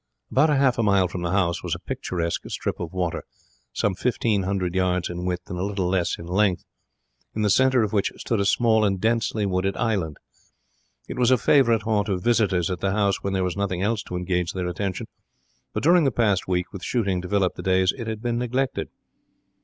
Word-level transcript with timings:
About 0.31 0.49
half 0.49 0.79
a 0.79 0.81
mile 0.81 1.07
from 1.07 1.21
the 1.21 1.29
house 1.29 1.61
was 1.61 1.75
a 1.75 1.87
picturesque 1.87 2.41
strip 2.49 2.79
of 2.79 2.91
water, 2.91 3.23
some 3.71 3.93
fifteen 3.93 4.41
hundred 4.41 4.73
yards 4.73 5.11
in 5.11 5.25
width 5.25 5.47
and 5.47 5.59
a 5.59 5.63
little 5.63 5.87
less 5.87 6.17
in 6.17 6.25
length, 6.25 6.63
in 7.35 7.43
the 7.43 7.51
centre 7.51 7.83
of 7.83 7.93
which 7.93 8.11
stood 8.17 8.39
a 8.39 8.45
small 8.45 8.83
and 8.83 8.99
densely 8.99 9.45
wooded 9.45 9.77
island. 9.77 10.17
It 11.07 11.19
was 11.19 11.29
a 11.29 11.37
favourite 11.37 11.83
haunt 11.83 12.09
of 12.09 12.23
visitors 12.23 12.71
at 12.71 12.79
the 12.79 12.93
house 12.93 13.17
when 13.21 13.33
there 13.33 13.43
was 13.43 13.55
nothing 13.55 13.83
else 13.83 14.01
to 14.07 14.15
engage 14.15 14.53
their 14.53 14.67
attention, 14.67 15.05
but 15.71 15.83
during 15.83 16.03
the 16.03 16.11
past 16.11 16.47
week, 16.47 16.73
with 16.73 16.81
shooting 16.83 17.21
to 17.21 17.29
fill 17.29 17.43
up 17.43 17.53
the 17.53 17.61
days, 17.61 17.93
it 17.95 18.07
had 18.07 18.23
been 18.23 18.39
neglected. 18.39 18.89